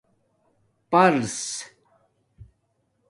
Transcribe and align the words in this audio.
پرسس 0.91 1.69